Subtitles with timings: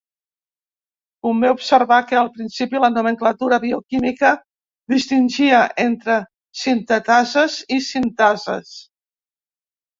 [1.25, 4.33] Convé observar que, al principi, la nomenclatura bioquímica
[4.95, 6.19] distingia entre
[6.65, 8.77] sintetases i sintases.